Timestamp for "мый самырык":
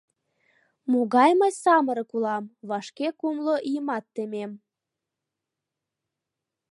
1.39-2.09